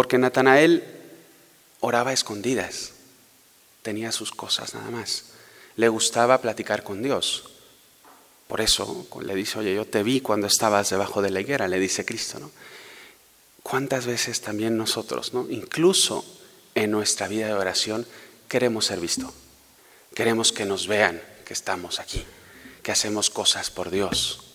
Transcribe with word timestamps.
Porque 0.00 0.16
Natanael 0.16 0.82
oraba 1.80 2.08
a 2.08 2.14
escondidas, 2.14 2.92
tenía 3.82 4.12
sus 4.12 4.30
cosas 4.30 4.72
nada 4.72 4.90
más. 4.90 5.24
Le 5.76 5.90
gustaba 5.90 6.40
platicar 6.40 6.82
con 6.82 7.02
Dios. 7.02 7.50
Por 8.48 8.62
eso 8.62 9.06
le 9.20 9.34
dice, 9.34 9.58
oye, 9.58 9.74
yo 9.74 9.84
te 9.84 10.02
vi 10.02 10.22
cuando 10.22 10.46
estabas 10.46 10.88
debajo 10.88 11.20
de 11.20 11.28
la 11.28 11.42
higuera, 11.42 11.68
le 11.68 11.78
dice 11.78 12.06
Cristo, 12.06 12.38
¿no? 12.38 12.50
¿Cuántas 13.62 14.06
veces 14.06 14.40
también 14.40 14.78
nosotros, 14.78 15.34
¿no? 15.34 15.46
incluso 15.50 16.24
en 16.74 16.92
nuestra 16.92 17.28
vida 17.28 17.48
de 17.48 17.52
oración, 17.52 18.06
queremos 18.48 18.86
ser 18.86 19.00
visto? 19.00 19.30
Queremos 20.14 20.50
que 20.50 20.64
nos 20.64 20.86
vean 20.86 21.20
que 21.44 21.52
estamos 21.52 22.00
aquí, 22.00 22.24
que 22.82 22.90
hacemos 22.90 23.28
cosas 23.28 23.68
por 23.68 23.90
Dios. 23.90 24.49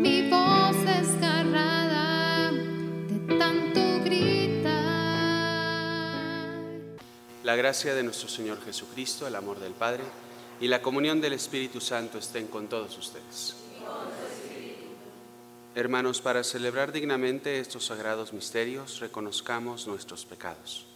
Mi 0.00 0.30
voz 0.30 0.76
desgarrada 0.82 2.52
de 2.52 3.36
tanto 3.36 3.80
gritar. 4.02 4.72
La 7.44 7.54
gracia 7.54 7.94
de 7.94 8.02
nuestro 8.02 8.30
Señor 8.30 8.62
Jesucristo, 8.64 9.26
el 9.26 9.36
amor 9.36 9.60
del 9.60 9.74
Padre 9.74 10.04
y 10.58 10.68
la 10.68 10.80
comunión 10.80 11.20
del 11.20 11.34
Espíritu 11.34 11.82
Santo 11.82 12.16
estén 12.16 12.46
con 12.46 12.66
todos 12.66 12.96
ustedes. 12.96 13.56
Hermanos, 15.74 16.22
para 16.22 16.42
celebrar 16.42 16.92
dignamente 16.92 17.60
estos 17.60 17.84
sagrados 17.84 18.32
misterios, 18.32 19.00
reconozcamos 19.00 19.86
nuestros 19.86 20.24
pecados. 20.24 20.95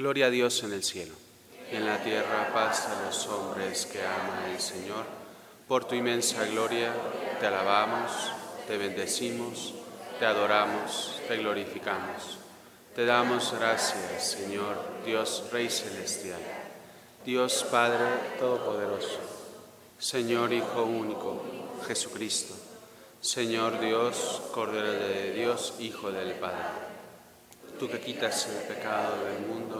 Gloria 0.00 0.28
a 0.28 0.30
Dios 0.30 0.62
en 0.62 0.72
el 0.72 0.82
cielo. 0.82 1.12
En 1.70 1.84
la 1.84 2.02
tierra 2.02 2.54
paz 2.54 2.86
a 2.86 3.04
los 3.04 3.26
hombres 3.26 3.84
que 3.84 4.00
aman 4.00 4.50
al 4.50 4.58
Señor. 4.58 5.04
Por 5.68 5.84
tu 5.84 5.94
inmensa 5.94 6.46
gloria 6.46 6.90
te 7.38 7.46
alabamos, 7.46 8.10
te 8.66 8.78
bendecimos, 8.78 9.74
te 10.18 10.24
adoramos, 10.24 11.20
te 11.28 11.36
glorificamos. 11.36 12.38
Te 12.96 13.04
damos 13.04 13.52
gracias, 13.52 14.26
Señor, 14.26 14.78
Dios 15.04 15.44
Rey 15.52 15.68
Celestial, 15.68 16.40
Dios 17.26 17.66
Padre 17.70 18.06
Todopoderoso, 18.38 19.20
Señor 19.98 20.54
Hijo 20.54 20.82
único, 20.82 21.44
Jesucristo, 21.86 22.54
Señor 23.20 23.78
Dios, 23.80 24.40
Cordero 24.54 24.92
de 24.92 25.34
Dios, 25.34 25.74
Hijo 25.78 26.10
del 26.10 26.32
Padre. 26.36 26.88
Tú 27.80 27.88
que 27.88 27.98
quitas 27.98 28.46
el 28.46 28.74
pecado 28.74 29.24
del 29.24 29.46
mundo, 29.46 29.79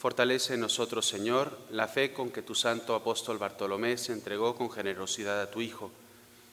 Fortalece 0.00 0.54
en 0.54 0.60
nosotros, 0.60 1.06
Señor, 1.06 1.58
la 1.68 1.86
fe 1.86 2.14
con 2.14 2.30
que 2.30 2.40
tu 2.40 2.54
santo 2.54 2.94
apóstol 2.94 3.36
Bartolomé 3.36 3.98
se 3.98 4.14
entregó 4.14 4.56
con 4.56 4.70
generosidad 4.70 5.42
a 5.42 5.50
tu 5.50 5.60
Hijo, 5.60 5.90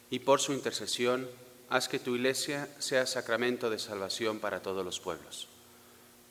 y 0.10 0.20
por 0.20 0.42
su 0.42 0.52
intercesión, 0.52 1.30
haz 1.70 1.88
que 1.88 1.98
tu 1.98 2.16
iglesia 2.18 2.68
sea 2.78 3.06
sacramento 3.06 3.70
de 3.70 3.80
salvación 3.80 4.40
para 4.40 4.62
todos 4.62 4.84
los 4.84 5.00
pueblos. 5.00 5.48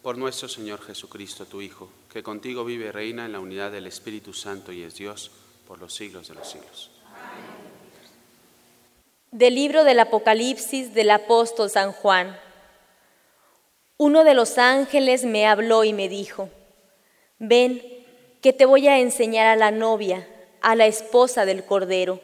Por 0.02 0.18
nuestro 0.18 0.46
Señor 0.46 0.82
Jesucristo, 0.82 1.46
tu 1.46 1.62
Hijo, 1.62 1.88
que 2.12 2.22
contigo 2.22 2.66
vive 2.66 2.88
y 2.88 2.90
reina 2.90 3.24
en 3.24 3.32
la 3.32 3.40
unidad 3.40 3.72
del 3.72 3.86
Espíritu 3.86 4.34
Santo 4.34 4.70
y 4.70 4.82
es 4.82 4.96
Dios 4.96 5.30
por 5.66 5.78
los 5.78 5.94
siglos 5.94 6.28
de 6.28 6.34
los 6.34 6.46
siglos. 6.46 6.90
Del 9.30 9.54
libro 9.54 9.84
del 9.84 10.00
Apocalipsis 10.00 10.92
del 10.92 11.10
apóstol 11.10 11.70
San 11.70 11.92
Juan. 11.92 12.38
Uno 13.96 14.22
de 14.22 14.34
los 14.34 14.58
ángeles 14.58 15.24
me 15.24 15.46
habló 15.46 15.82
y 15.82 15.94
me 15.94 16.10
dijo, 16.10 16.50
ven, 17.38 17.82
que 18.40 18.52
te 18.52 18.64
voy 18.64 18.88
a 18.88 18.98
enseñar 18.98 19.46
a 19.46 19.56
la 19.56 19.70
novia, 19.70 20.26
a 20.60 20.74
la 20.74 20.86
esposa 20.86 21.44
del 21.44 21.64
Cordero. 21.64 22.20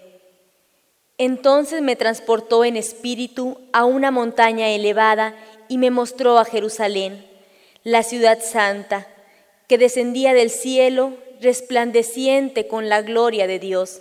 Entonces 1.18 1.82
me 1.82 1.96
transportó 1.96 2.64
en 2.64 2.76
espíritu 2.76 3.58
a 3.72 3.84
una 3.84 4.10
montaña 4.10 4.68
elevada 4.70 5.34
y 5.68 5.78
me 5.78 5.90
mostró 5.90 6.38
a 6.38 6.44
Jerusalén, 6.44 7.26
la 7.84 8.02
ciudad 8.02 8.40
santa, 8.42 9.06
que 9.68 9.78
descendía 9.78 10.34
del 10.34 10.50
cielo 10.50 11.14
resplandeciente 11.40 12.66
con 12.66 12.88
la 12.88 13.02
gloria 13.02 13.46
de 13.46 13.58
Dios. 13.58 14.00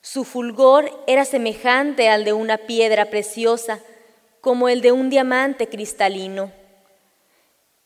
Su 0.00 0.24
fulgor 0.24 0.90
era 1.06 1.24
semejante 1.24 2.08
al 2.08 2.24
de 2.24 2.32
una 2.32 2.58
piedra 2.58 3.06
preciosa, 3.06 3.80
como 4.40 4.68
el 4.68 4.80
de 4.80 4.92
un 4.92 5.10
diamante 5.10 5.68
cristalino. 5.68 6.52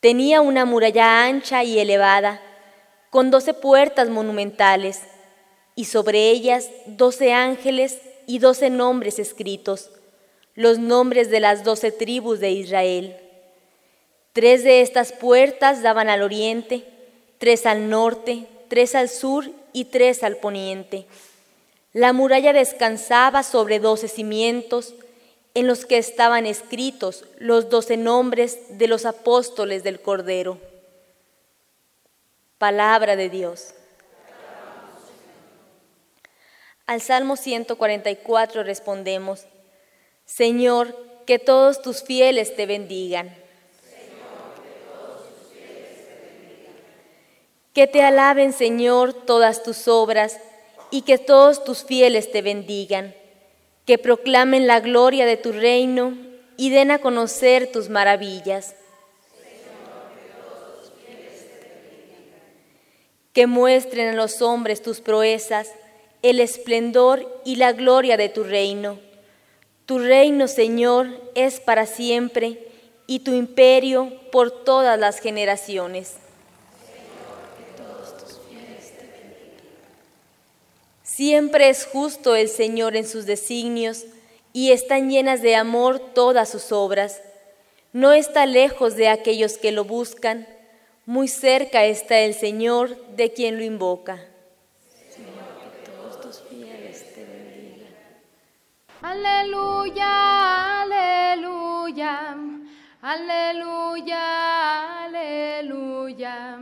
Tenía 0.07 0.39
una 0.39 0.63
muralla 0.63 1.25
ancha 1.25 1.65
y 1.65 1.79
elevada, 1.79 2.39
con 3.09 3.29
doce 3.29 3.53
puertas 3.53 4.07
monumentales, 4.07 5.01
y 5.75 5.83
sobre 5.83 6.29
ellas 6.29 6.69
doce 6.85 7.33
ángeles 7.33 7.99
y 8.25 8.39
doce 8.39 8.69
nombres 8.69 9.19
escritos, 9.19 9.89
los 10.55 10.79
nombres 10.79 11.29
de 11.29 11.41
las 11.41 11.65
doce 11.65 11.91
tribus 11.91 12.39
de 12.39 12.51
Israel. 12.51 13.17
Tres 14.31 14.63
de 14.63 14.79
estas 14.79 15.11
puertas 15.11 15.81
daban 15.83 16.07
al 16.07 16.21
oriente, 16.21 16.85
tres 17.37 17.65
al 17.65 17.89
norte, 17.89 18.47
tres 18.69 18.95
al 18.95 19.09
sur 19.09 19.51
y 19.73 19.83
tres 19.83 20.23
al 20.23 20.37
poniente. 20.37 21.05
La 21.91 22.13
muralla 22.13 22.53
descansaba 22.53 23.43
sobre 23.43 23.81
doce 23.81 24.07
cimientos, 24.07 24.95
en 25.57 25.65
los 25.65 25.87
que 25.87 25.97
estaban 25.97 26.45
escritos 26.45 27.25
los 27.39 27.71
doce 27.71 27.97
nombres 27.97 28.59
de 28.77 28.87
los 28.87 29.07
apóstoles 29.07 29.83
del 29.83 29.99
Cordero. 29.99 30.59
Palabra 32.59 33.15
de 33.15 33.27
Dios. 33.29 33.73
Al 36.85 37.01
Salmo 37.01 37.37
144 37.37 38.61
respondemos, 38.61 39.47
Señor, 40.25 40.95
que 41.25 41.39
todos 41.39 41.81
tus 41.81 42.03
fieles 42.03 42.55
te 42.55 42.67
bendigan. 42.67 43.35
Que 47.73 47.87
te 47.87 48.03
alaben, 48.03 48.53
Señor, 48.53 49.25
todas 49.25 49.63
tus 49.63 49.87
obras 49.87 50.39
y 50.91 51.01
que 51.01 51.17
todos 51.17 51.63
tus 51.63 51.83
fieles 51.83 52.31
te 52.31 52.43
bendigan. 52.43 53.15
Que 53.87 53.97
proclamen 53.97 54.67
la 54.67 54.79
gloria 54.79 55.25
de 55.25 55.37
tu 55.37 55.51
reino 55.51 56.15
y 56.55 56.69
den 56.69 56.91
a 56.91 56.99
conocer 56.99 57.71
tus 57.71 57.89
maravillas. 57.89 58.75
Que 63.33 63.47
muestren 63.47 64.09
a 64.09 64.13
los 64.13 64.43
hombres 64.43 64.83
tus 64.83 65.01
proezas 65.01 65.71
el 66.21 66.39
esplendor 66.39 67.41
y 67.45 67.55
la 67.55 67.71
gloria 67.73 68.17
de 68.17 68.29
tu 68.29 68.43
reino. 68.43 68.99
Tu 69.85 69.99
reino, 69.99 70.47
Señor, 70.47 71.07
es 71.35 71.59
para 71.59 71.85
siempre 71.85 72.67
y 73.05 73.19
tu 73.19 73.33
imperio 73.33 74.11
por 74.31 74.51
todas 74.51 74.99
las 74.99 75.19
generaciones. 75.19 76.17
Siempre 81.17 81.69
es 81.69 81.87
justo 81.87 82.35
el 82.35 82.47
Señor 82.47 82.95
en 82.95 83.07
sus 83.07 83.25
designios 83.25 84.05
y 84.53 84.71
están 84.71 85.09
llenas 85.09 85.41
de 85.41 85.55
amor 85.55 85.99
todas 86.13 86.47
sus 86.47 86.71
obras. 86.71 87.23
No 87.91 88.13
está 88.13 88.45
lejos 88.45 88.95
de 88.95 89.09
aquellos 89.09 89.57
que 89.57 89.71
lo 89.71 89.83
buscan, 89.83 90.47
muy 91.07 91.27
cerca 91.27 91.85
está 91.85 92.19
el 92.19 92.35
Señor 92.35 92.95
de 93.15 93.33
quien 93.33 93.57
lo 93.57 93.63
invoca. 93.63 94.23
Aleluya, 99.01 100.83
aleluya, 100.83 102.37
aleluya, 103.01 105.05
aleluya, 105.05 106.59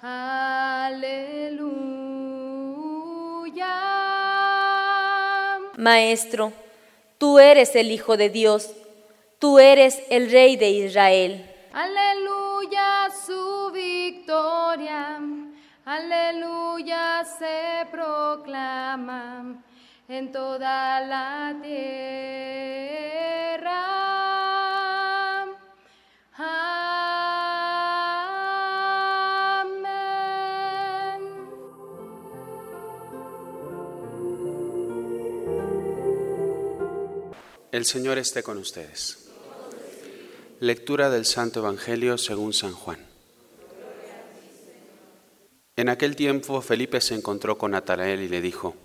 aleluya. 0.00 2.03
Maestro, 5.84 6.50
tú 7.18 7.38
eres 7.38 7.76
el 7.76 7.90
Hijo 7.90 8.16
de 8.16 8.30
Dios, 8.30 8.70
tú 9.38 9.58
eres 9.58 10.02
el 10.08 10.30
Rey 10.30 10.56
de 10.56 10.70
Israel. 10.70 11.44
Aleluya, 11.74 13.10
su 13.26 13.70
victoria, 13.70 15.20
aleluya 15.84 17.22
se 17.38 17.86
proclama 17.90 19.62
en 20.08 20.32
toda 20.32 21.02
la 21.02 21.54
tierra. 21.62 23.13
El 37.74 37.86
Señor 37.86 38.18
esté 38.18 38.44
con 38.44 38.56
ustedes. 38.58 39.30
Lectura 40.60 41.10
del 41.10 41.24
Santo 41.24 41.58
Evangelio 41.58 42.16
según 42.18 42.52
San 42.52 42.72
Juan. 42.72 43.04
En 45.74 45.88
aquel 45.88 46.14
tiempo 46.14 46.62
Felipe 46.62 47.00
se 47.00 47.16
encontró 47.16 47.58
con 47.58 47.72
Natanael 47.72 48.20
y 48.20 48.28
le 48.28 48.40
dijo, 48.40 48.76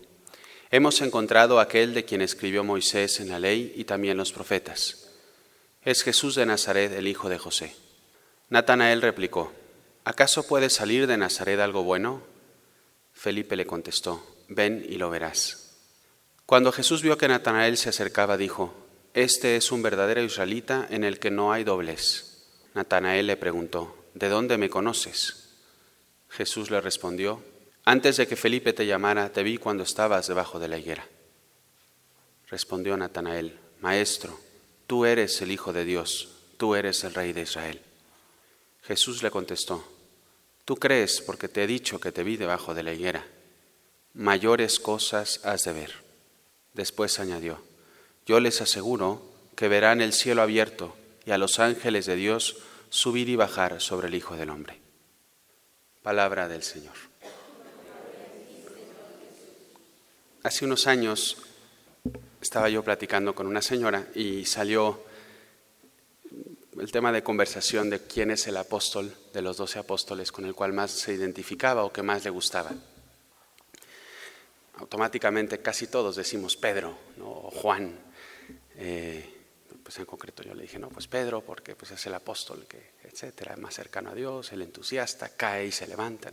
Hemos 0.71 1.01
encontrado 1.01 1.59
aquel 1.59 1.93
de 1.93 2.03
quien 2.03 2.21
escribió 2.21 2.63
Moisés 2.63 3.19
en 3.19 3.29
la 3.29 3.37
ley 3.37 3.73
y 3.75 3.83
también 3.83 4.17
los 4.17 4.31
profetas. 4.31 5.11
Es 5.83 6.01
Jesús 6.01 6.33
de 6.33 6.47
Nazaret, 6.47 6.91
el 6.91 7.07
hijo 7.07 7.29
de 7.29 7.37
José. 7.37 7.75
Natanael 8.49 9.03
replicó, 9.03 9.53
¿acaso 10.03 10.47
puede 10.47 10.71
salir 10.71 11.05
de 11.05 11.17
Nazaret 11.17 11.59
algo 11.59 11.83
bueno? 11.83 12.23
Felipe 13.13 13.55
le 13.55 13.67
contestó, 13.67 14.25
ven 14.47 14.83
y 14.89 14.95
lo 14.95 15.11
verás. 15.11 15.68
Cuando 16.49 16.71
Jesús 16.71 17.03
vio 17.03 17.15
que 17.15 17.27
Natanael 17.27 17.77
se 17.77 17.89
acercaba, 17.89 18.35
dijo, 18.35 18.73
Este 19.13 19.55
es 19.55 19.71
un 19.71 19.83
verdadero 19.83 20.23
israelita 20.23 20.87
en 20.89 21.03
el 21.03 21.19
que 21.19 21.29
no 21.29 21.53
hay 21.53 21.63
doblez. 21.63 22.47
Natanael 22.73 23.27
le 23.27 23.37
preguntó, 23.37 23.95
¿de 24.15 24.29
dónde 24.29 24.57
me 24.57 24.67
conoces? 24.67 25.49
Jesús 26.27 26.71
le 26.71 26.81
respondió, 26.81 27.43
Antes 27.85 28.17
de 28.17 28.25
que 28.25 28.35
Felipe 28.35 28.73
te 28.73 28.87
llamara, 28.87 29.31
te 29.31 29.43
vi 29.43 29.59
cuando 29.59 29.83
estabas 29.83 30.25
debajo 30.25 30.57
de 30.57 30.69
la 30.69 30.79
higuera. 30.79 31.07
Respondió 32.47 32.97
Natanael, 32.97 33.59
Maestro, 33.79 34.39
tú 34.87 35.05
eres 35.05 35.39
el 35.43 35.51
Hijo 35.51 35.71
de 35.71 35.85
Dios, 35.85 36.29
tú 36.57 36.73
eres 36.73 37.03
el 37.03 37.13
Rey 37.13 37.31
de 37.31 37.41
Israel. 37.41 37.79
Jesús 38.81 39.21
le 39.21 39.29
contestó, 39.29 39.87
Tú 40.65 40.77
crees 40.77 41.21
porque 41.21 41.47
te 41.47 41.63
he 41.63 41.67
dicho 41.67 41.99
que 41.99 42.11
te 42.11 42.23
vi 42.23 42.37
debajo 42.37 42.73
de 42.73 42.81
la 42.81 42.91
higuera. 42.91 43.27
Mayores 44.15 44.79
cosas 44.79 45.41
has 45.43 45.65
de 45.65 45.73
ver. 45.73 46.08
Después 46.73 47.19
añadió, 47.19 47.61
yo 48.25 48.39
les 48.39 48.61
aseguro 48.61 49.23
que 49.55 49.67
verán 49.67 50.01
el 50.01 50.13
cielo 50.13 50.41
abierto 50.41 50.95
y 51.25 51.31
a 51.31 51.37
los 51.37 51.59
ángeles 51.59 52.05
de 52.05 52.15
Dios 52.15 52.57
subir 52.89 53.29
y 53.29 53.35
bajar 53.35 53.81
sobre 53.81 54.07
el 54.07 54.15
Hijo 54.15 54.35
del 54.35 54.49
Hombre. 54.49 54.79
Palabra 56.01 56.47
del 56.47 56.63
Señor. 56.63 56.93
Hace 60.43 60.65
unos 60.65 60.87
años 60.87 61.37
estaba 62.41 62.69
yo 62.69 62.83
platicando 62.83 63.35
con 63.35 63.47
una 63.47 63.61
señora 63.61 64.07
y 64.15 64.45
salió 64.45 65.03
el 66.79 66.91
tema 66.91 67.11
de 67.11 67.23
conversación 67.23 67.89
de 67.89 67.99
quién 67.99 68.31
es 68.31 68.47
el 68.47 68.55
apóstol 68.55 69.13
de 69.33 69.41
los 69.41 69.57
doce 69.57 69.79
apóstoles 69.79 70.31
con 70.31 70.45
el 70.45 70.55
cual 70.55 70.71
más 70.71 70.91
se 70.91 71.13
identificaba 71.13 71.83
o 71.83 71.91
que 71.91 72.03
más 72.03 72.23
le 72.23 72.29
gustaba 72.29 72.71
automáticamente 74.79 75.59
casi 75.61 75.87
todos 75.87 76.15
decimos 76.15 76.55
Pedro 76.55 76.97
¿no? 77.17 77.29
o 77.29 77.51
Juan. 77.51 77.99
Eh, 78.75 79.35
pues 79.83 79.97
en 79.99 80.05
concreto 80.05 80.43
yo 80.43 80.53
le 80.53 80.63
dije, 80.63 80.79
no, 80.79 80.89
pues 80.89 81.07
Pedro, 81.07 81.41
porque 81.41 81.75
pues 81.75 81.91
es 81.91 82.05
el 82.05 82.13
apóstol, 82.13 82.65
que, 82.67 82.91
etcétera, 83.03 83.55
más 83.57 83.73
cercano 83.73 84.11
a 84.11 84.15
Dios, 84.15 84.51
el 84.51 84.61
entusiasta, 84.61 85.29
cae 85.29 85.67
y 85.67 85.71
se 85.71 85.87
levanta. 85.87 86.29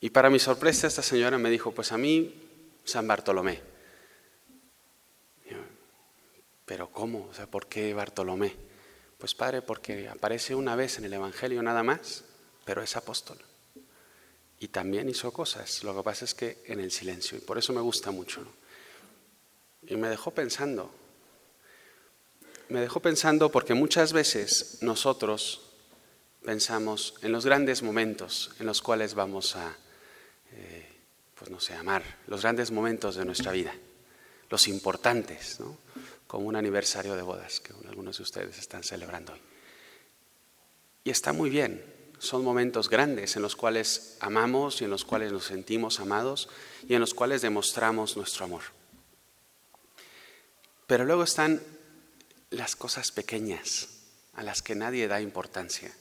Y 0.00 0.10
para 0.10 0.30
mi 0.30 0.38
sorpresa, 0.38 0.86
esta 0.86 1.02
señora 1.02 1.38
me 1.38 1.50
dijo, 1.50 1.72
pues 1.72 1.92
a 1.92 1.98
mí, 1.98 2.34
San 2.84 3.06
Bartolomé. 3.06 3.60
Pero 6.64 6.88
¿cómo? 6.92 7.26
O 7.28 7.34
sea, 7.34 7.48
¿por 7.48 7.66
qué 7.66 7.92
Bartolomé? 7.94 8.54
Pues 9.18 9.34
padre, 9.34 9.60
porque 9.60 10.08
aparece 10.08 10.54
una 10.54 10.76
vez 10.76 10.98
en 10.98 11.04
el 11.04 11.12
Evangelio 11.12 11.62
nada 11.64 11.82
más, 11.82 12.24
pero 12.64 12.80
es 12.80 12.96
apóstol 12.96 13.38
y 14.60 14.68
también 14.68 15.08
hizo 15.08 15.32
cosas. 15.32 15.82
Lo 15.82 15.96
que 15.96 16.02
pasa 16.02 16.26
es 16.26 16.34
que 16.34 16.58
en 16.66 16.80
el 16.80 16.92
silencio, 16.92 17.36
y 17.38 17.40
por 17.40 17.58
eso 17.58 17.72
me 17.72 17.80
gusta 17.80 18.10
mucho. 18.10 18.46
Y 19.88 19.96
me 19.96 20.08
dejó 20.08 20.30
pensando. 20.30 20.94
Me 22.68 22.80
dejó 22.80 23.00
pensando 23.00 23.50
porque 23.50 23.72
muchas 23.74 24.12
veces 24.12 24.78
nosotros 24.82 25.62
pensamos 26.44 27.14
en 27.22 27.32
los 27.32 27.46
grandes 27.46 27.82
momentos 27.82 28.52
en 28.60 28.66
los 28.66 28.82
cuales 28.82 29.14
vamos 29.14 29.56
a, 29.56 29.76
eh, 30.52 30.86
pues 31.34 31.50
no 31.50 31.58
sé, 31.58 31.74
amar, 31.74 32.02
los 32.26 32.42
grandes 32.42 32.70
momentos 32.70 33.16
de 33.16 33.24
nuestra 33.24 33.52
vida, 33.52 33.74
los 34.50 34.68
importantes, 34.68 35.58
¿no? 35.58 35.78
como 36.26 36.46
un 36.46 36.54
aniversario 36.54 37.16
de 37.16 37.22
bodas 37.22 37.60
que 37.60 37.72
algunos 37.88 38.18
de 38.18 38.22
ustedes 38.22 38.58
están 38.58 38.84
celebrando 38.84 39.32
hoy. 39.32 39.40
Y 41.02 41.10
está 41.10 41.32
muy 41.32 41.50
bien, 41.50 41.82
son 42.20 42.44
momentos 42.44 42.90
grandes 42.90 43.34
en 43.36 43.42
los 43.42 43.56
cuales 43.56 44.18
amamos 44.20 44.82
y 44.82 44.84
en 44.84 44.90
los 44.90 45.06
cuales 45.06 45.32
nos 45.32 45.46
sentimos 45.46 46.00
amados 46.00 46.50
y 46.86 46.94
en 46.94 47.00
los 47.00 47.14
cuales 47.14 47.40
demostramos 47.40 48.16
nuestro 48.18 48.44
amor. 48.44 48.60
Pero 50.86 51.06
luego 51.06 51.22
están 51.22 51.62
las 52.50 52.76
cosas 52.76 53.10
pequeñas 53.10 53.88
a 54.34 54.42
las 54.42 54.60
que 54.60 54.74
nadie 54.74 55.08
da 55.08 55.22
importancia, 55.22 55.92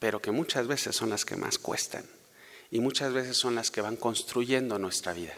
pero 0.00 0.20
que 0.20 0.32
muchas 0.32 0.66
veces 0.66 0.96
son 0.96 1.10
las 1.10 1.24
que 1.24 1.36
más 1.36 1.58
cuestan 1.58 2.04
y 2.72 2.80
muchas 2.80 3.12
veces 3.12 3.36
son 3.36 3.54
las 3.54 3.70
que 3.70 3.80
van 3.80 3.96
construyendo 3.96 4.78
nuestra 4.80 5.12
vida. 5.12 5.34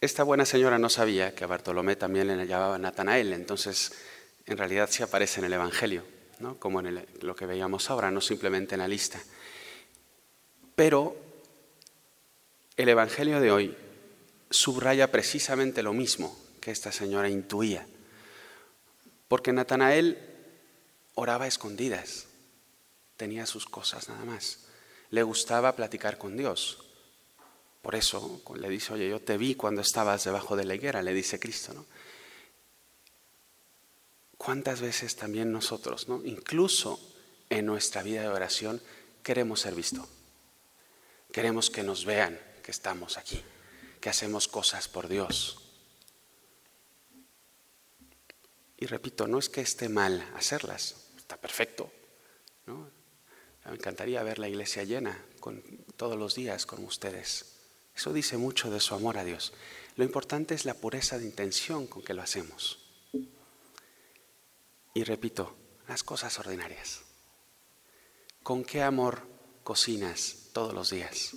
esta 0.00 0.22
buena 0.22 0.46
señora 0.46 0.78
no 0.78 0.88
sabía 0.88 1.34
que 1.34 1.44
a 1.44 1.46
Bartolomé 1.46 1.94
también 1.94 2.26
le 2.26 2.46
llamaba 2.46 2.78
Natanael, 2.78 3.34
entonces 3.34 3.92
en 4.46 4.56
realidad 4.56 4.88
sí 4.90 5.02
aparece 5.02 5.40
en 5.40 5.46
el 5.46 5.52
Evangelio, 5.52 6.04
como 6.58 6.80
en 6.80 7.06
lo 7.20 7.36
que 7.36 7.46
veíamos 7.46 7.90
ahora, 7.90 8.10
no 8.10 8.20
simplemente 8.20 8.74
en 8.74 8.80
la 8.80 8.88
lista. 8.88 9.20
Pero 10.74 11.16
el 12.76 12.88
Evangelio 12.88 13.40
de 13.40 13.50
hoy 13.50 13.76
subraya 14.50 15.10
precisamente 15.10 15.82
lo 15.82 15.92
mismo 15.92 16.38
que 16.60 16.70
esta 16.70 16.92
señora 16.92 17.28
intuía, 17.28 17.86
porque 19.28 19.52
Natanael 19.52 20.18
oraba 21.14 21.46
a 21.46 21.48
escondidas, 21.48 22.26
tenía 23.16 23.46
sus 23.46 23.66
cosas 23.66 24.08
nada 24.08 24.24
más, 24.24 24.66
le 25.10 25.22
gustaba 25.22 25.76
platicar 25.76 26.18
con 26.18 26.36
Dios. 26.36 26.78
Por 27.82 27.94
eso 27.96 28.40
le 28.54 28.68
dice, 28.68 28.92
oye, 28.92 29.08
yo 29.08 29.20
te 29.20 29.36
vi 29.36 29.56
cuando 29.56 29.80
estabas 29.80 30.24
debajo 30.24 30.56
de 30.56 30.64
la 30.64 30.74
higuera, 30.74 31.02
le 31.02 31.12
dice 31.12 31.40
Cristo, 31.40 31.74
¿no? 31.74 31.84
¿Cuántas 34.44 34.80
veces 34.80 35.14
también 35.14 35.52
nosotros, 35.52 36.08
¿no? 36.08 36.20
incluso 36.24 36.98
en 37.48 37.64
nuestra 37.64 38.02
vida 38.02 38.22
de 38.22 38.28
oración, 38.28 38.82
queremos 39.22 39.60
ser 39.60 39.72
vistos? 39.76 40.08
Queremos 41.30 41.70
que 41.70 41.84
nos 41.84 42.04
vean 42.04 42.40
que 42.60 42.72
estamos 42.72 43.18
aquí, 43.18 43.40
que 44.00 44.10
hacemos 44.10 44.48
cosas 44.48 44.88
por 44.88 45.06
Dios. 45.06 45.60
Y 48.78 48.86
repito, 48.86 49.28
no 49.28 49.38
es 49.38 49.48
que 49.48 49.60
esté 49.60 49.88
mal 49.88 50.28
hacerlas, 50.34 50.96
está 51.16 51.36
perfecto. 51.36 51.92
Me 52.66 53.74
encantaría 53.76 54.24
ver 54.24 54.40
la 54.40 54.48
iglesia 54.48 54.82
llena 54.82 55.24
todos 55.96 56.18
los 56.18 56.34
días 56.34 56.66
con 56.66 56.84
ustedes. 56.84 57.60
Eso 57.94 58.12
dice 58.12 58.38
mucho 58.38 58.72
de 58.72 58.80
su 58.80 58.96
amor 58.96 59.18
a 59.18 59.24
Dios. 59.24 59.52
Lo 59.94 60.02
importante 60.02 60.56
es 60.56 60.64
la 60.64 60.74
pureza 60.74 61.20
de 61.20 61.26
intención 61.26 61.86
con 61.86 62.02
que 62.02 62.14
lo 62.14 62.22
hacemos. 62.22 62.81
Y 64.94 65.04
repito, 65.04 65.56
las 65.88 66.02
cosas 66.02 66.38
ordinarias. 66.38 67.02
¿Con 68.42 68.64
qué 68.64 68.82
amor 68.82 69.26
cocinas 69.62 70.48
todos 70.52 70.74
los 70.74 70.90
días? 70.90 71.36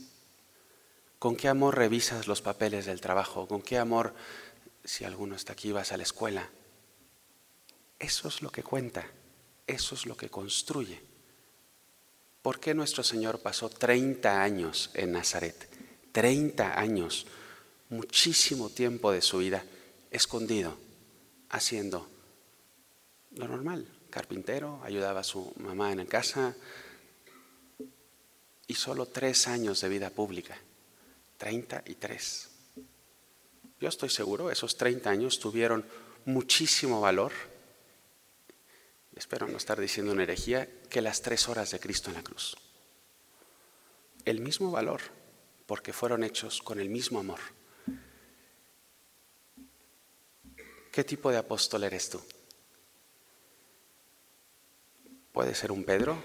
¿Con 1.20 1.36
qué 1.36 1.48
amor 1.48 1.78
revisas 1.78 2.28
los 2.28 2.42
papeles 2.42 2.86
del 2.86 3.02
trabajo? 3.02 3.48
¿Con 3.48 3.62
qué 3.62 3.78
amor, 3.78 4.14
si 4.84 5.06
alguno 5.06 5.36
está 5.36 5.54
aquí, 5.54 5.72
vas 5.72 5.92
a 5.92 5.98
la 5.98 6.04
escuela? 6.04 6.50
Eso 7.98 8.28
es 8.28 8.42
lo 8.42 8.52
que 8.52 8.64
cuenta, 8.64 9.08
eso 9.68 9.96
es 9.96 10.06
lo 10.06 10.18
que 10.18 10.30
construye. 10.30 11.02
¿Por 12.42 12.60
qué 12.60 12.74
nuestro 12.74 13.04
Señor 13.04 13.40
pasó 13.40 13.70
30 13.70 14.42
años 14.42 14.92
en 14.94 15.14
Nazaret? 15.14 15.70
30 16.12 16.80
años, 16.80 17.26
muchísimo 17.90 18.70
tiempo 18.70 19.12
de 19.12 19.22
su 19.22 19.40
vida 19.40 19.64
escondido, 20.12 20.78
haciendo 21.50 22.08
lo 23.36 23.48
normal. 23.48 23.88
Carpintero, 24.10 24.82
ayudaba 24.84 25.22
a 25.22 25.24
su 25.24 25.54
mamá 25.58 25.92
en 25.92 25.98
la 26.00 26.06
casa 26.06 26.56
y 28.68 28.74
solo 28.74 29.06
tres 29.06 29.48
años 29.48 29.82
de 29.82 29.90
vida 29.90 30.10
pública. 30.10 30.58
33. 31.38 32.50
Yo 33.80 33.90
estoy 33.90 34.10
seguro, 34.10 34.50
esos 34.50 34.78
30 34.78 35.10
años 35.10 35.40
tuvieron 35.40 35.86
muchísimo 36.24 37.02
valor, 37.02 37.32
espero 39.16 39.48
no 39.48 39.58
estar 39.58 39.80
diciendo 39.80 40.14
una 40.14 40.24
herejía, 40.24 40.68
que 40.90 41.02
las 41.02 41.22
tres 41.22 41.48
horas 41.50 41.72
de 41.72 41.80
Cristo 41.80 42.10
en 42.10 42.16
la 42.16 42.24
cruz. 42.24 42.56
El 44.24 44.40
mismo 44.40 44.72
valor, 44.72 45.02
porque 45.66 45.94
fueron 45.94 46.24
hechos 46.24 46.62
con 46.62 46.80
el 46.80 46.90
mismo 46.90 47.20
amor. 47.20 47.40
¿Qué 50.92 51.04
tipo 51.04 51.30
de 51.30 51.38
apóstol 51.38 51.84
eres 51.84 52.10
tú? 52.10 52.22
Puede 55.36 55.54
ser 55.54 55.72
un 55.72 55.84
Pedro, 55.84 56.18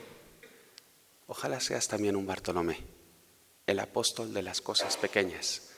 ojalá 1.27 1.61
seas 1.61 1.89
también 1.89 2.15
un 2.15 2.27
Bartolomé 2.27 2.79
el 3.67 3.81
apóstol 3.81 4.33
de 4.33 4.43
las 4.43 4.61
cosas 4.61 4.97
pequeñas, 4.97 5.71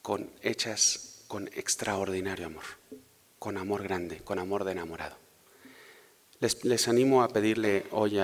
con 0.00 0.30
hechas 0.42 1.24
con 1.26 1.48
extraordinario 1.48 2.46
amor, 2.46 2.62
con 3.40 3.58
amor 3.58 3.82
grande, 3.82 4.18
con 4.18 4.38
amor 4.38 4.62
de 4.62 4.72
enamorado. 4.72 5.16
Les, 6.38 6.86
animo 6.86 7.24
a 7.24 7.28
pedirle 7.28 7.86
hoy 7.90 8.20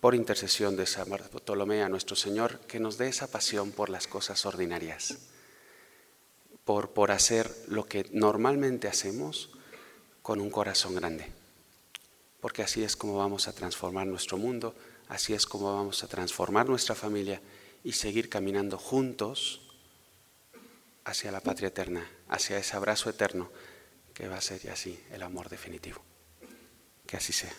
por 0.00 0.14
intercesión 0.14 0.74
de 0.74 0.86
San 0.86 1.10
Bartolomé 1.10 1.82
a 1.82 1.90
nuestro 1.90 2.16
Señor 2.16 2.60
que 2.60 2.80
nos 2.80 2.96
dé 2.96 3.08
esa 3.08 3.26
pasión 3.26 3.72
por 3.72 3.90
las 3.90 4.06
cosas 4.06 4.46
ordinarias, 4.46 5.18
por, 6.64 6.94
por 6.94 7.10
hacer 7.10 7.50
lo 7.68 7.84
que 7.84 8.08
normalmente 8.10 8.88
hacemos 8.88 9.50
con 10.22 10.40
un 10.40 10.48
corazón 10.48 10.94
grande, 10.94 11.43
porque 12.44 12.60
así 12.60 12.84
es 12.84 12.94
como 12.94 13.16
vamos 13.16 13.48
a 13.48 13.54
transformar 13.54 14.06
nuestro 14.06 14.36
mundo, 14.36 14.74
así 15.08 15.32
es 15.32 15.46
como 15.46 15.74
vamos 15.74 16.04
a 16.04 16.08
transformar 16.08 16.68
nuestra 16.68 16.94
familia 16.94 17.40
y 17.82 17.92
seguir 17.92 18.28
caminando 18.28 18.76
juntos 18.76 19.62
hacia 21.06 21.32
la 21.32 21.40
patria 21.40 21.68
eterna, 21.68 22.06
hacia 22.28 22.58
ese 22.58 22.76
abrazo 22.76 23.08
eterno 23.08 23.50
que 24.12 24.28
va 24.28 24.36
a 24.36 24.42
ser 24.42 24.60
ya 24.60 24.74
así 24.74 25.02
el 25.10 25.22
amor 25.22 25.48
definitivo. 25.48 26.04
Que 27.06 27.16
así 27.16 27.32
sea. 27.32 27.54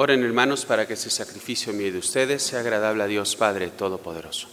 Oren 0.00 0.22
hermanos 0.22 0.64
para 0.64 0.86
que 0.86 0.94
este 0.94 1.10
sacrificio 1.10 1.72
mío 1.72 1.90
de 1.90 1.98
ustedes 1.98 2.44
sea 2.44 2.60
agradable 2.60 3.02
a 3.02 3.08
Dios 3.08 3.34
Padre 3.34 3.66
Todopoderoso. 3.70 4.46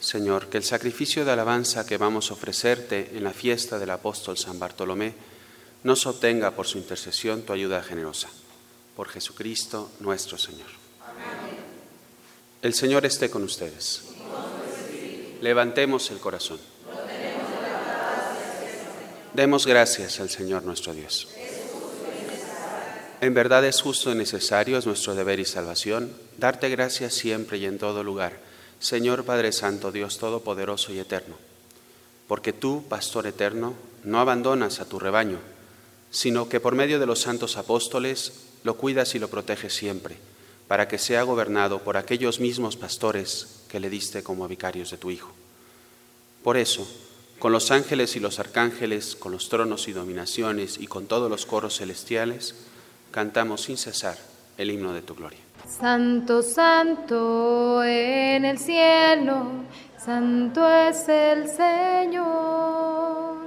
Señor, 0.00 0.48
que 0.48 0.56
el 0.56 0.64
sacrificio 0.64 1.24
de 1.24 1.30
alabanza 1.30 1.86
que 1.86 1.96
vamos 1.96 2.32
a 2.32 2.34
ofrecerte 2.34 3.16
en 3.16 3.22
la 3.22 3.30
fiesta 3.30 3.78
del 3.78 3.90
apóstol 3.90 4.36
San 4.36 4.58
Bartolomé 4.58 5.14
nos 5.84 6.06
obtenga 6.06 6.50
por 6.50 6.66
su 6.66 6.78
intercesión 6.78 7.42
tu 7.42 7.52
ayuda 7.52 7.84
generosa. 7.84 8.28
Por 8.96 9.08
Jesucristo 9.10 9.92
nuestro 10.00 10.38
Señor. 10.38 10.70
Amén. 11.06 11.56
El 12.62 12.74
Señor 12.74 13.06
esté 13.06 13.30
con 13.30 13.44
ustedes. 13.44 14.11
Levantemos 15.42 16.08
el 16.12 16.18
corazón. 16.18 16.60
Demos 19.34 19.66
gracias 19.66 20.20
al 20.20 20.30
Señor 20.30 20.62
nuestro 20.62 20.94
Dios. 20.94 21.26
En 23.20 23.34
verdad 23.34 23.64
es 23.64 23.82
justo 23.82 24.12
y 24.12 24.14
necesario, 24.14 24.78
es 24.78 24.86
nuestro 24.86 25.16
deber 25.16 25.40
y 25.40 25.44
salvación, 25.44 26.12
darte 26.38 26.68
gracias 26.68 27.14
siempre 27.14 27.58
y 27.58 27.64
en 27.64 27.78
todo 27.78 28.04
lugar, 28.04 28.38
Señor 28.78 29.24
Padre 29.24 29.50
Santo, 29.50 29.90
Dios 29.90 30.18
Todopoderoso 30.18 30.92
y 30.92 31.00
Eterno, 31.00 31.34
porque 32.28 32.52
tú, 32.52 32.84
Pastor 32.88 33.26
Eterno, 33.26 33.74
no 34.04 34.20
abandonas 34.20 34.78
a 34.78 34.84
tu 34.84 35.00
rebaño, 35.00 35.40
sino 36.12 36.48
que 36.48 36.60
por 36.60 36.76
medio 36.76 37.00
de 37.00 37.06
los 37.06 37.20
santos 37.20 37.56
apóstoles 37.56 38.32
lo 38.62 38.76
cuidas 38.76 39.16
y 39.16 39.18
lo 39.18 39.26
proteges 39.26 39.74
siempre, 39.74 40.18
para 40.68 40.86
que 40.86 40.98
sea 40.98 41.24
gobernado 41.24 41.80
por 41.80 41.96
aquellos 41.96 42.38
mismos 42.38 42.76
pastores 42.76 43.61
que 43.72 43.80
le 43.80 43.88
diste 43.88 44.22
como 44.22 44.46
vicarios 44.46 44.90
de 44.90 44.98
tu 44.98 45.10
Hijo. 45.10 45.32
Por 46.44 46.58
eso, 46.58 46.86
con 47.38 47.52
los 47.52 47.70
ángeles 47.70 48.16
y 48.16 48.20
los 48.20 48.38
arcángeles, 48.38 49.16
con 49.16 49.32
los 49.32 49.48
tronos 49.48 49.88
y 49.88 49.92
dominaciones 49.92 50.76
y 50.78 50.86
con 50.88 51.06
todos 51.06 51.30
los 51.30 51.46
coros 51.46 51.78
celestiales, 51.78 52.54
cantamos 53.10 53.62
sin 53.62 53.78
cesar 53.78 54.18
el 54.58 54.70
himno 54.70 54.92
de 54.92 55.00
tu 55.00 55.14
gloria. 55.14 55.38
Santo, 55.66 56.42
santo 56.42 57.82
en 57.82 58.44
el 58.44 58.58
cielo, 58.58 59.46
santo 60.04 60.70
es 60.70 61.08
el 61.08 61.48
Señor. 61.48 63.38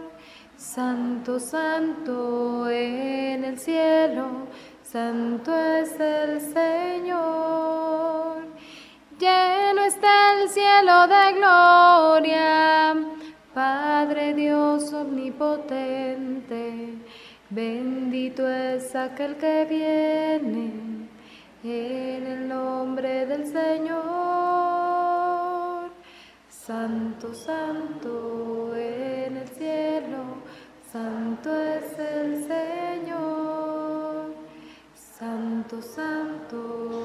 Santo, 0.58 1.40
santo 1.40 2.68
en 2.68 3.44
el 3.44 3.60
cielo, 3.60 4.48
santo 4.92 5.56
es 5.56 5.92
el 6.00 6.42
Señor. 6.42 7.76
Lleno 9.18 9.86
está 9.86 10.42
el 10.42 10.50
cielo 10.50 11.08
de 11.08 11.40
gloria 11.40 12.94
Padre 13.54 14.34
Dios 14.34 14.92
omnipotente, 14.92 16.96
bendito 17.50 18.46
es 18.50 18.94
aquel 18.94 19.38
que 19.38 19.66
viene 19.70 21.08
en 21.64 22.28
el 22.28 22.50
nombre 22.50 23.26
del 23.26 23.48
Señor. 23.48 24.04
Santo, 26.50 27.34
santo 27.34 28.76
en 28.76 29.38
el 29.38 29.48
cielo, 29.48 30.44
santo 30.92 31.58
es 31.58 31.98
el 31.98 32.44
Señor. 32.44 34.36
Santo, 34.94 35.82
santo 35.82 37.05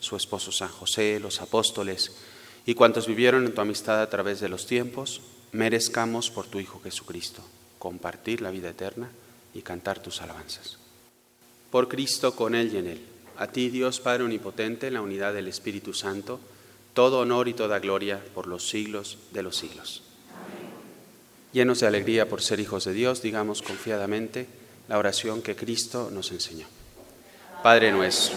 su 0.00 0.16
esposo 0.16 0.52
San 0.52 0.68
José, 0.68 1.20
los 1.20 1.40
apóstoles 1.40 2.12
y 2.66 2.74
cuantos 2.74 3.06
vivieron 3.06 3.46
en 3.46 3.54
tu 3.54 3.60
amistad 3.60 4.02
a 4.02 4.10
través 4.10 4.40
de 4.40 4.48
los 4.50 4.66
tiempos, 4.66 5.22
merezcamos 5.52 6.30
por 6.30 6.46
tu 6.46 6.60
Hijo 6.60 6.80
Jesucristo 6.82 7.42
compartir 7.78 8.42
la 8.42 8.50
vida 8.50 8.68
eterna 8.68 9.08
y 9.54 9.62
cantar 9.62 10.02
tus 10.02 10.20
alabanzas. 10.20 10.76
Por 11.70 11.88
Cristo, 11.88 12.34
con 12.36 12.54
Él 12.54 12.70
y 12.74 12.76
en 12.76 12.86
Él, 12.88 13.00
a 13.38 13.46
ti 13.46 13.70
Dios 13.70 14.00
Padre 14.00 14.24
Omnipotente, 14.24 14.88
en 14.88 14.94
la 14.94 15.00
unidad 15.00 15.32
del 15.32 15.48
Espíritu 15.48 15.94
Santo, 15.94 16.40
todo 16.92 17.20
honor 17.20 17.48
y 17.48 17.54
toda 17.54 17.78
gloria 17.78 18.22
por 18.34 18.46
los 18.46 18.68
siglos 18.68 19.18
de 19.32 19.42
los 19.42 19.56
siglos. 19.56 20.02
Llenos 21.52 21.80
de 21.80 21.86
alegría 21.86 22.28
por 22.28 22.42
ser 22.42 22.60
hijos 22.60 22.84
de 22.84 22.92
Dios, 22.92 23.22
digamos 23.22 23.62
confiadamente 23.62 24.46
la 24.88 24.98
oración 24.98 25.40
que 25.40 25.56
Cristo 25.56 26.10
nos 26.12 26.32
enseñó. 26.32 26.66
Padre 27.62 27.92
nuestro 27.92 28.36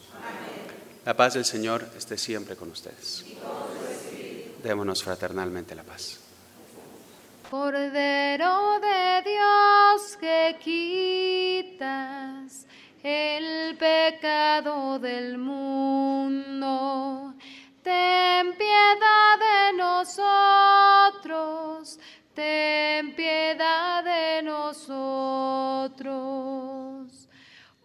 La 1.03 1.15
paz 1.15 1.33
del 1.33 1.45
Señor 1.45 1.89
esté 1.97 2.15
siempre 2.17 2.55
con 2.55 2.69
ustedes. 2.69 3.25
Démonos 4.61 5.03
fraternalmente 5.03 5.73
la 5.73 5.81
paz. 5.83 6.19
Cordero 7.49 8.79
de 8.79 9.23
Dios 9.25 10.17
que 10.19 10.57
quitas 11.73 12.67
el 13.01 13.75
pecado 13.77 14.99
del 14.99 15.39
mundo. 15.39 17.33
Ten 17.81 18.55
piedad 18.55 19.39
de 19.39 19.73
nosotros, 19.77 21.19
ten 22.35 23.15
piedad 23.15 24.03
de 24.03 24.43
nosotros. 24.43 26.30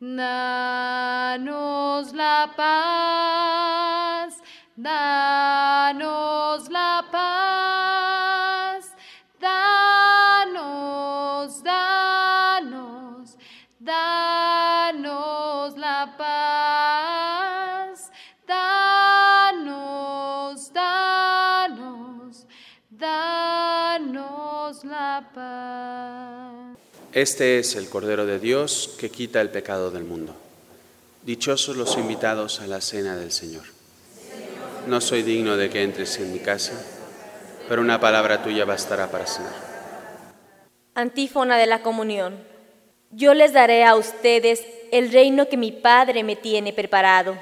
danos 0.00 1.42
la 2.12 2.52
paz, 2.56 4.40
danos 4.76 6.68
la 6.70 7.04
paz, 7.10 8.94
danos, 9.40 10.44
danos, 11.64 13.36
danos 13.80 15.76
la 15.76 16.14
paz, 16.16 18.12
danos, 18.46 19.52
danos, 20.72 22.46
danos 22.90 24.84
la 24.84 25.24
paz. 25.34 26.17
Este 27.18 27.58
es 27.58 27.74
el 27.74 27.88
Cordero 27.88 28.26
de 28.26 28.38
Dios 28.38 28.94
que 28.96 29.10
quita 29.10 29.40
el 29.40 29.50
pecado 29.50 29.90
del 29.90 30.04
mundo. 30.04 30.36
Dichosos 31.24 31.76
los 31.76 31.98
invitados 31.98 32.60
a 32.60 32.68
la 32.68 32.80
cena 32.80 33.16
del 33.16 33.32
Señor. 33.32 33.64
No 34.86 35.00
soy 35.00 35.22
digno 35.22 35.56
de 35.56 35.68
que 35.68 35.82
entres 35.82 36.16
en 36.20 36.32
mi 36.32 36.38
casa, 36.38 36.74
pero 37.68 37.82
una 37.82 37.98
palabra 37.98 38.44
tuya 38.44 38.64
bastará 38.64 39.10
para 39.10 39.26
cenar. 39.26 39.52
Antífona 40.94 41.58
de 41.58 41.66
la 41.66 41.82
comunión. 41.82 42.38
Yo 43.10 43.34
les 43.34 43.52
daré 43.52 43.84
a 43.84 43.96
ustedes 43.96 44.64
el 44.92 45.10
reino 45.10 45.48
que 45.48 45.56
mi 45.56 45.72
Padre 45.72 46.22
me 46.22 46.36
tiene 46.36 46.72
preparado. 46.72 47.36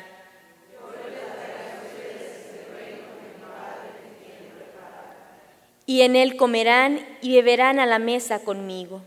Y 5.84 6.00
en 6.00 6.16
él 6.16 6.36
comerán 6.36 7.06
y 7.20 7.34
beberán 7.34 7.78
a 7.78 7.84
la 7.84 7.98
mesa 7.98 8.38
conmigo. 8.38 9.02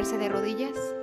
Ponerse 0.00 0.16
de 0.16 0.28
rodillas. 0.30 0.99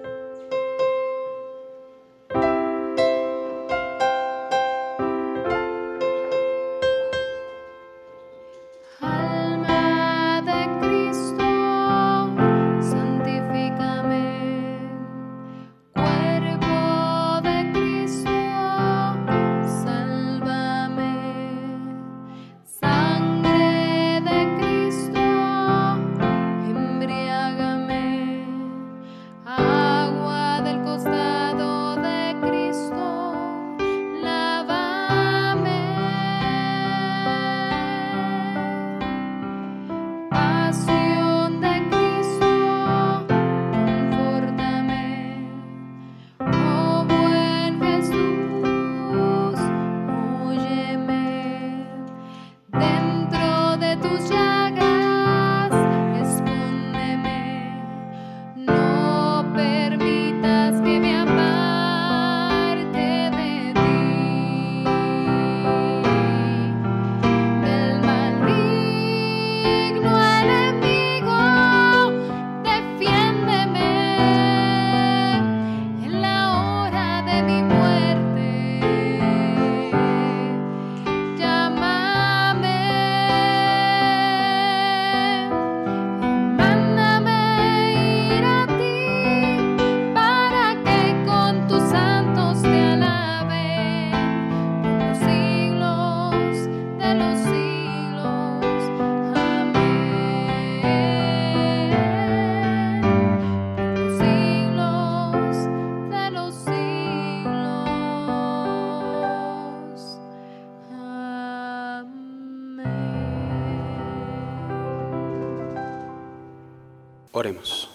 Oremos. 117.38 117.88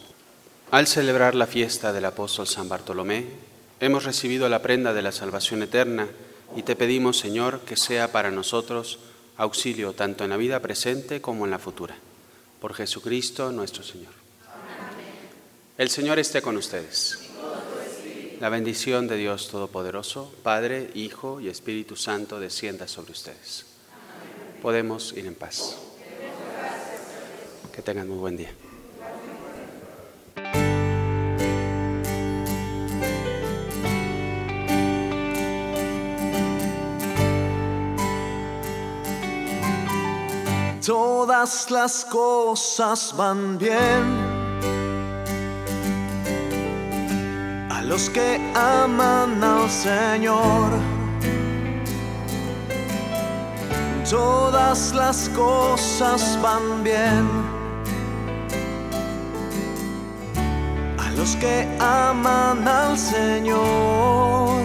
Al 0.70 0.86
celebrar 0.86 1.34
la 1.34 1.48
fiesta 1.48 1.92
del 1.92 2.04
apóstol 2.04 2.46
San 2.46 2.68
Bartolomé, 2.68 3.26
hemos 3.80 4.04
recibido 4.04 4.48
la 4.48 4.62
prenda 4.62 4.94
de 4.94 5.02
la 5.02 5.10
salvación 5.10 5.64
eterna 5.64 6.06
y 6.54 6.62
te 6.62 6.76
pedimos, 6.76 7.18
Señor, 7.18 7.58
que 7.62 7.76
sea 7.76 8.12
para 8.12 8.30
nosotros 8.30 9.00
auxilio 9.36 9.94
tanto 9.94 10.22
en 10.22 10.30
la 10.30 10.36
vida 10.36 10.60
presente 10.60 11.20
como 11.20 11.44
en 11.44 11.50
la 11.50 11.58
futura. 11.58 11.96
Por 12.60 12.72
Jesucristo 12.72 13.50
nuestro 13.50 13.82
Señor. 13.82 14.12
El 15.76 15.90
Señor 15.90 16.20
esté 16.20 16.40
con 16.40 16.56
ustedes. 16.56 17.18
La 18.38 18.48
bendición 18.48 19.08
de 19.08 19.16
Dios 19.16 19.48
Todopoderoso, 19.48 20.32
Padre, 20.44 20.92
Hijo 20.94 21.40
y 21.40 21.48
Espíritu 21.48 21.96
Santo, 21.96 22.38
descienda 22.38 22.86
sobre 22.86 23.10
ustedes. 23.10 23.66
Podemos 24.62 25.12
ir 25.16 25.26
en 25.26 25.34
paz. 25.34 25.78
Que 27.74 27.82
tengan 27.82 28.06
muy 28.06 28.18
buen 28.18 28.36
día. 28.36 28.52
Todas 41.42 41.70
las 41.72 42.04
cosas 42.04 43.12
van 43.16 43.58
bien 43.58 44.04
a 47.68 47.82
los 47.82 48.08
que 48.10 48.40
aman 48.54 49.42
al 49.42 49.68
Señor. 49.68 50.70
Todas 54.08 54.94
las 54.94 55.28
cosas 55.30 56.38
van 56.40 56.84
bien 56.84 57.26
a 60.96 61.10
los 61.16 61.34
que 61.34 61.66
aman 61.80 62.68
al 62.68 62.96
Señor. 62.96 64.62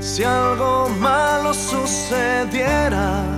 Si 0.00 0.24
algo 0.24 0.88
malo 1.00 1.52
sucediera, 1.52 3.33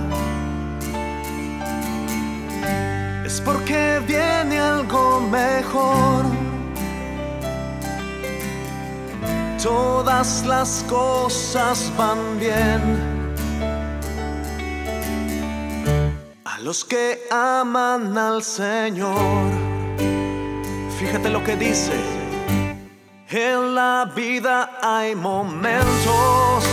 porque 3.41 4.01
viene 4.05 4.59
algo 4.59 5.19
mejor. 5.19 6.25
Todas 9.61 10.45
las 10.45 10.85
cosas 10.87 11.91
van 11.97 12.39
bien 12.39 12.81
a 16.45 16.59
los 16.59 16.85
que 16.85 17.27
aman 17.31 18.17
al 18.17 18.43
Señor. 18.43 19.51
Fíjate 20.99 21.29
lo 21.29 21.43
que 21.43 21.55
dice. 21.55 21.93
En 23.29 23.75
la 23.75 24.09
vida 24.15 24.79
hay 24.81 25.15
momentos 25.15 26.63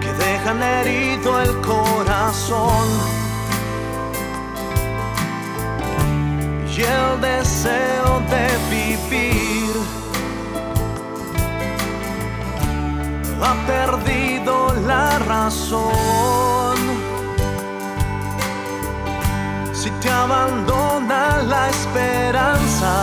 que 0.00 0.12
dejan 0.24 0.62
herido 0.62 1.40
el 1.40 1.60
corazón 1.60 3.21
el 6.82 7.20
deseo 7.20 8.20
de 8.32 8.46
vivir 8.70 9.74
ha 13.42 13.54
perdido 13.66 14.74
la 14.86 15.18
razón. 15.20 16.76
Si 19.72 19.90
te 20.00 20.10
abandona 20.10 21.42
la 21.42 21.68
esperanza, 21.68 22.94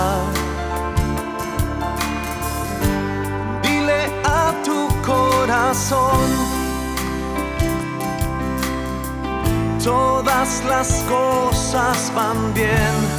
dile 3.61 4.11
a 4.23 4.53
tu 4.63 4.87
corazón, 5.05 6.19
todas 9.83 10.63
las 10.65 11.03
cosas 11.09 12.11
van 12.15 12.53
bien. 12.53 13.18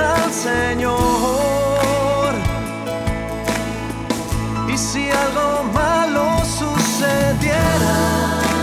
al 0.00 0.32
Señor. 0.32 0.96
Y 4.68 4.76
si 4.76 5.10
algo 5.10 5.64
malo 5.72 6.44
sucediera, 6.44 7.96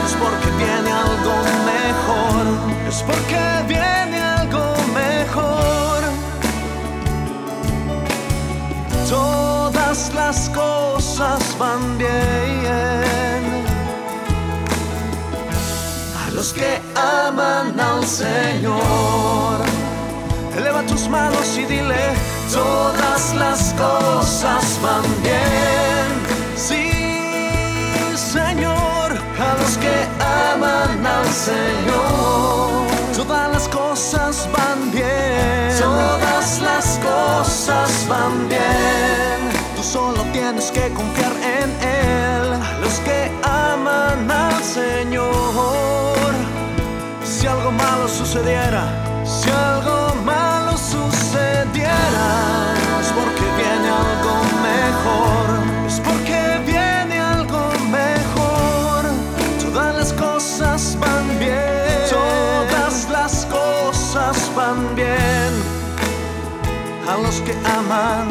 es 0.05 0.13
porque 0.21 0.49
viene 0.57 0.91
algo 0.91 1.35
mejor, 1.73 2.43
es 2.87 3.03
porque 3.03 3.41
viene 3.67 4.19
algo 4.21 4.75
mejor. 4.93 6.01
Todas 9.09 10.13
las 10.13 10.49
cosas 10.49 11.55
van 11.57 11.97
bien 11.97 13.43
a 16.21 16.31
los 16.31 16.53
que 16.53 16.81
aman 16.95 17.79
al 17.79 18.05
Señor. 18.05 19.42
Eleva 20.73 20.87
tus 20.87 21.07
manos 21.07 21.55
y 21.55 21.65
dile, 21.65 22.15
todas 22.51 23.35
las 23.35 23.73
cosas 23.73 24.79
van 24.81 25.03
bien. 25.21 26.09
Sí, 26.55 26.89
Señor, 28.15 29.11
a 29.13 29.61
los 29.61 29.77
que 29.77 30.07
aman 30.19 31.05
al 31.05 31.27
Señor. 31.27 32.87
Todas 33.15 33.51
las 33.51 33.67
cosas 33.67 34.49
van 34.51 34.91
bien. 34.91 35.79
Todas 35.79 36.59
las 36.61 36.99
cosas 37.03 38.07
van 38.09 38.49
bien. 38.49 39.39
Tú 39.75 39.83
solo 39.83 40.23
tienes 40.33 40.71
que 40.71 40.89
confiar 40.89 41.33
en 41.61 41.69
Él. 41.87 42.59
Los 42.81 42.93
que 43.05 43.31
aman 43.43 44.31
al 44.31 44.63
Señor. 44.63 46.33
Si 47.23 47.45
algo 47.45 47.71
malo 47.71 48.07
sucediera, 48.07 48.83
si 49.23 49.51
algo 49.51 50.12
sucediera, 51.83 52.73
es 53.01 53.11
porque 53.11 53.45
viene 53.57 53.89
algo 53.89 54.35
mejor, 54.61 55.87
es 55.87 55.99
porque 55.99 56.61
viene 56.65 57.19
algo 57.19 57.71
mejor. 57.89 59.05
Todas 59.61 59.95
las 59.95 60.13
cosas 60.13 60.97
van 60.99 61.39
bien, 61.39 62.09
todas 62.09 63.09
las 63.09 63.45
cosas 63.45 64.51
van 64.55 64.95
bien. 64.95 65.51
A 67.07 67.17
los 67.17 67.41
que 67.41 67.53
aman, 67.77 68.27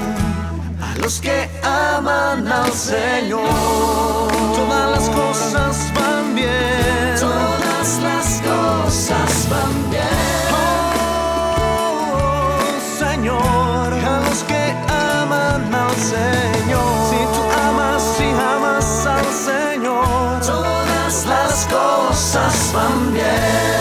a 0.80 0.98
los 0.98 1.20
que 1.20 1.48
aman 1.62 2.48
al 2.48 2.72
Señor, 2.72 4.28
todas 4.56 4.90
las 4.90 5.08
cosas 5.10 5.76
van 5.94 6.34
bien, 6.34 7.16
todas 7.20 8.00
las 8.02 8.40
cosas 8.40 9.48
van 9.50 9.90
bien. 9.90 9.91
Van 22.72 23.12
bien. 23.12 23.71